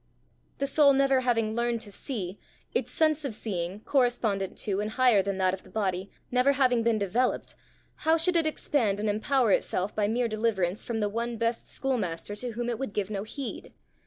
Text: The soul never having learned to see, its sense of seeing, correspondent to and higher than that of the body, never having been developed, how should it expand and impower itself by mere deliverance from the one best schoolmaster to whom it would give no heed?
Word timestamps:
The 0.57 0.65
soul 0.65 0.93
never 0.93 1.19
having 1.19 1.53
learned 1.53 1.79
to 1.81 1.91
see, 1.91 2.39
its 2.73 2.89
sense 2.89 3.23
of 3.23 3.35
seeing, 3.35 3.81
correspondent 3.81 4.57
to 4.65 4.79
and 4.81 4.89
higher 4.89 5.21
than 5.21 5.37
that 5.37 5.53
of 5.53 5.61
the 5.61 5.69
body, 5.69 6.09
never 6.31 6.53
having 6.53 6.81
been 6.81 6.97
developed, 6.97 7.53
how 7.97 8.17
should 8.17 8.35
it 8.35 8.47
expand 8.47 8.99
and 8.99 9.07
impower 9.07 9.51
itself 9.55 9.95
by 9.95 10.07
mere 10.07 10.27
deliverance 10.27 10.83
from 10.83 11.01
the 11.01 11.09
one 11.09 11.37
best 11.37 11.67
schoolmaster 11.67 12.35
to 12.37 12.53
whom 12.53 12.67
it 12.67 12.79
would 12.79 12.93
give 12.93 13.11
no 13.11 13.21
heed? 13.21 13.73